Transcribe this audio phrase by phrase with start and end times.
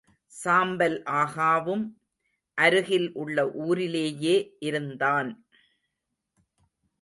[0.33, 1.83] சாம்பல் ஆகாவும்
[2.57, 4.35] அருகில் உள்ள ஊரிலேயே
[4.59, 5.31] இருந்தான்.